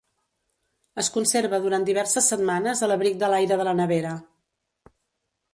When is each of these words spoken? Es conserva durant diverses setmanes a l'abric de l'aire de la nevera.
Es 1.01 1.09
conserva 1.17 1.59
durant 1.67 1.85
diverses 1.89 2.31
setmanes 2.33 2.83
a 2.83 2.89
l'abric 2.93 3.23
de 3.25 3.31
l'aire 3.35 3.55
de 3.63 3.71
la 3.71 3.77
nevera. 3.83 4.19